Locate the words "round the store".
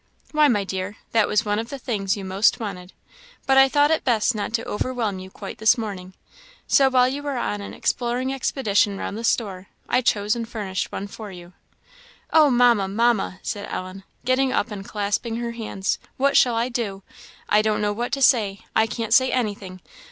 8.97-9.67